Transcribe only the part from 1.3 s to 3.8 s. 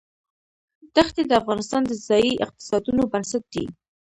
افغانستان د ځایي اقتصادونو بنسټ دی.